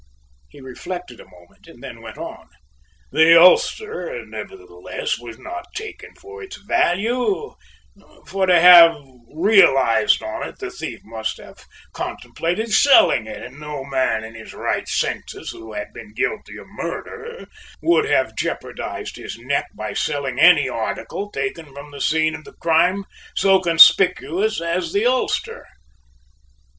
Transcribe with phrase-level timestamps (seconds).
[0.49, 2.49] He reflected a moment, and then went on:
[3.11, 7.53] "The ulster, nevertheless, was not taken for its value,
[8.25, 8.95] for to have
[9.31, 14.55] realized on it the thief must have contemplated selling it and no man in his
[14.55, 17.45] right senses, who had been guilty of murder,
[17.83, 22.53] would have jeopardized his neck by selling any article taken from the scene of the
[22.53, 23.05] crime
[23.35, 25.67] so conspicuous as that ulster.